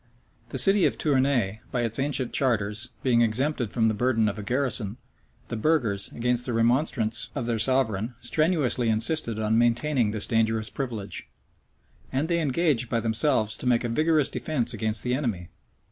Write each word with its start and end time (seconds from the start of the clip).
The 0.49 0.57
city 0.57 0.87
of 0.87 0.97
Tournay, 0.97 1.59
by 1.71 1.81
its 1.81 1.99
ancient 1.99 2.33
charters, 2.33 2.89
being 3.03 3.21
exempted 3.21 3.71
from 3.71 3.87
the 3.87 3.93
burden 3.93 4.27
of 4.27 4.39
a 4.39 4.41
garrison, 4.41 4.97
the 5.49 5.55
burghers, 5.55 6.07
against 6.15 6.47
the 6.47 6.53
remonstrance 6.53 7.29
of 7.35 7.45
their 7.45 7.59
sovereign, 7.59 8.15
strenuously 8.19 8.89
insisted 8.89 9.37
on 9.37 9.59
maintaining 9.59 10.09
this 10.09 10.25
dangerous 10.25 10.71
privilege; 10.71 11.29
and 12.11 12.29
they 12.29 12.41
engaged, 12.41 12.89
by 12.89 12.99
themselves, 12.99 13.55
to 13.57 13.67
make 13.67 13.83
a 13.83 13.89
vigorous 13.89 14.29
defence 14.29 14.73
against 14.73 15.03
the 15.03 15.13
enemy. 15.13 15.49